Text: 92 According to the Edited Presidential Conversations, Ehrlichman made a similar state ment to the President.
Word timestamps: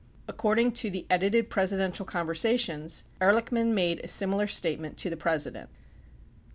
92 0.23 0.23
According 0.29 0.71
to 0.71 0.89
the 0.89 1.05
Edited 1.11 1.47
Presidential 1.51 2.07
Conversations, 2.07 3.03
Ehrlichman 3.21 3.71
made 3.75 3.99
a 4.03 4.07
similar 4.07 4.47
state 4.47 4.79
ment 4.79 4.97
to 4.97 5.11
the 5.11 5.15
President. 5.15 5.69